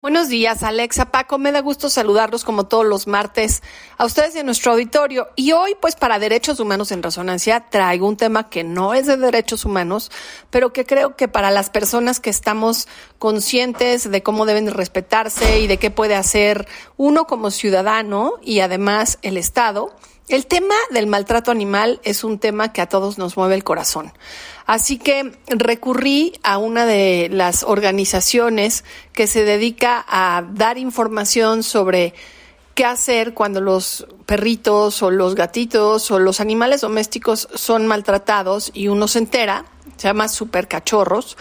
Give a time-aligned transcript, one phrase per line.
[0.00, 1.38] Buenos días, Alexa, Paco.
[1.38, 3.64] Me da gusto saludarlos como todos los martes
[3.96, 5.26] a ustedes y a nuestro auditorio.
[5.34, 9.16] Y hoy, pues para Derechos Humanos en Resonancia, traigo un tema que no es de
[9.16, 10.12] derechos humanos,
[10.50, 12.86] pero que creo que para las personas que estamos
[13.18, 19.18] conscientes de cómo deben respetarse y de qué puede hacer uno como ciudadano y además
[19.22, 19.96] el Estado,
[20.28, 24.12] el tema del maltrato animal es un tema que a todos nos mueve el corazón.
[24.66, 32.14] Así que recurrí a una de las organizaciones que se dedica a dar información sobre
[32.74, 38.88] qué hacer cuando los perritos o los gatitos o los animales domésticos son maltratados y
[38.88, 39.64] uno se entera,
[39.96, 41.36] se llama super cachorros,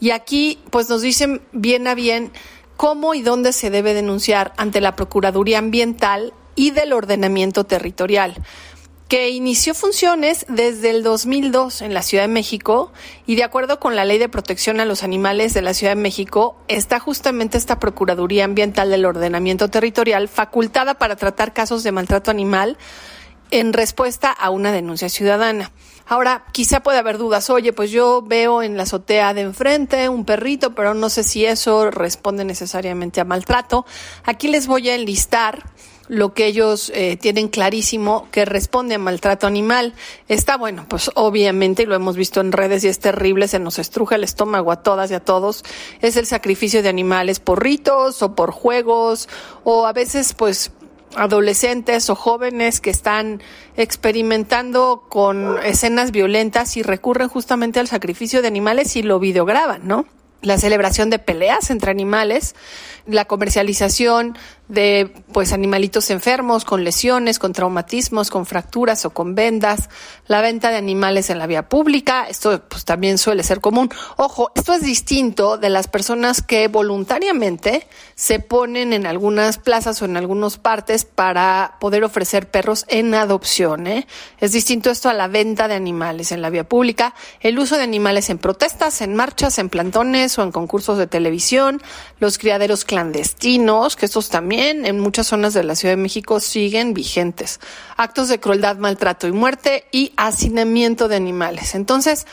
[0.00, 2.32] y aquí pues nos dicen bien a bien
[2.76, 8.36] cómo y dónde se debe denunciar ante la Procuraduría Ambiental y del ordenamiento territorial,
[9.08, 12.92] que inició funciones desde el 2002 en la Ciudad de México
[13.26, 16.00] y de acuerdo con la Ley de Protección a los Animales de la Ciudad de
[16.00, 22.30] México, está justamente esta Procuraduría Ambiental del Ordenamiento Territorial facultada para tratar casos de maltrato
[22.30, 22.78] animal
[23.50, 25.72] en respuesta a una denuncia ciudadana.
[26.06, 27.50] Ahora, quizá puede haber dudas.
[27.50, 31.44] Oye, pues yo veo en la azotea de enfrente un perrito, pero no sé si
[31.44, 33.84] eso responde necesariamente a maltrato.
[34.22, 35.64] Aquí les voy a enlistar
[36.12, 39.94] lo que ellos eh, tienen clarísimo que responde a maltrato animal.
[40.28, 44.16] Está bueno, pues obviamente, lo hemos visto en redes y es terrible, se nos estruja
[44.16, 45.64] el estómago a todas y a todos,
[46.02, 49.30] es el sacrificio de animales por ritos o por juegos
[49.64, 50.72] o a veces pues
[51.16, 53.40] adolescentes o jóvenes que están
[53.78, 60.04] experimentando con escenas violentas y recurren justamente al sacrificio de animales y lo videograban, ¿no?
[60.42, 62.54] La celebración de peleas entre animales,
[63.06, 64.36] la comercialización
[64.72, 69.90] de pues animalitos enfermos con lesiones, con traumatismos, con fracturas o con vendas,
[70.26, 73.90] la venta de animales en la vía pública, esto pues también suele ser común.
[74.16, 80.06] Ojo, esto es distinto de las personas que voluntariamente se ponen en algunas plazas o
[80.06, 83.86] en algunas partes para poder ofrecer perros en adopción.
[83.86, 84.06] ¿eh?
[84.38, 87.82] Es distinto esto a la venta de animales en la vía pública, el uso de
[87.82, 91.82] animales en protestas, en marchas, en plantones o en concursos de televisión,
[92.20, 96.94] los criaderos clandestinos, que estos también en muchas zonas de la Ciudad de México siguen
[96.94, 97.60] vigentes.
[97.96, 101.74] Actos de crueldad, maltrato y muerte y hacinamiento de animales.
[101.74, 102.26] Entonces,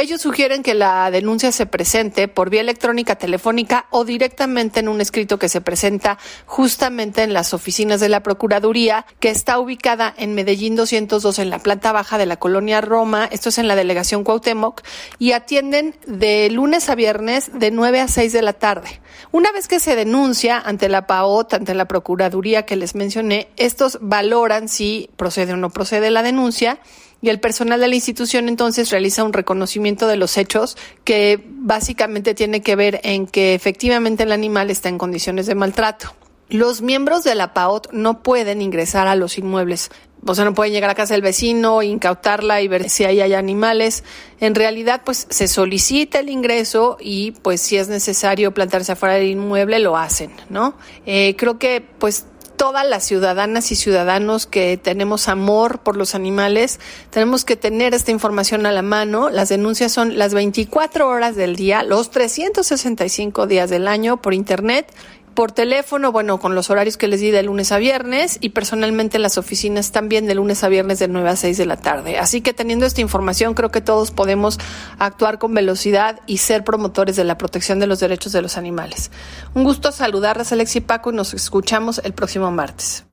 [0.00, 5.00] ellos sugieren que la denuncia se presente por vía electrónica, telefónica o directamente en un
[5.00, 10.34] escrito que se presenta justamente en las oficinas de la Procuraduría, que está ubicada en
[10.34, 14.24] Medellín 202 en la planta baja de la colonia Roma, esto es en la delegación
[14.24, 14.82] Cuauhtémoc,
[15.18, 19.00] y atienden de lunes a viernes de 9 a 6 de la tarde.
[19.30, 23.98] Una vez que se denuncia ante la PAOT, ante la Procuraduría que les mencioné, estos
[24.00, 26.80] valoran si procede o no procede la denuncia
[27.22, 32.34] y el personal de la institución entonces realiza un reconocimiento de los hechos que básicamente
[32.34, 36.14] tiene que ver en que efectivamente el animal está en condiciones de maltrato.
[36.48, 39.90] Los miembros de la PAOT no pueden ingresar a los inmuebles.
[40.26, 43.34] O sea, no pueden llegar a casa del vecino, incautarla y ver si ahí hay
[43.34, 44.04] animales.
[44.38, 49.30] En realidad, pues se solicita el ingreso y pues si es necesario plantarse afuera del
[49.30, 50.74] inmueble, lo hacen, ¿no?
[51.06, 56.80] Eh, creo que pues todas las ciudadanas y ciudadanos que tenemos amor por los animales,
[57.10, 59.30] tenemos que tener esta información a la mano.
[59.30, 64.92] Las denuncias son las 24 horas del día, los 365 días del año por Internet
[65.34, 69.16] por teléfono, bueno, con los horarios que les di de lunes a viernes y personalmente
[69.16, 72.18] en las oficinas también de lunes a viernes de 9 a 6 de la tarde.
[72.18, 74.58] Así que teniendo esta información, creo que todos podemos
[74.98, 79.10] actuar con velocidad y ser promotores de la protección de los derechos de los animales.
[79.54, 83.04] Un gusto saludarles, Alex y Paco, y nos escuchamos el próximo martes.